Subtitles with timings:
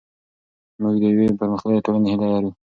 [0.81, 2.49] موږ د یوې پرمختللې ټولنې هیله لرو.